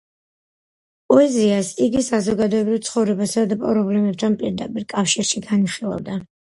პოეზიას 1.13 1.69
იგი 1.89 2.03
საზოგადოებრივ 2.09 2.81
ცხოვრებასა 2.89 3.47
და 3.53 3.61
პრობლემებთან 3.67 4.43
პირდაპირ 4.43 4.93
კავშირში 4.97 5.49
განიხილავდა. 5.51 6.23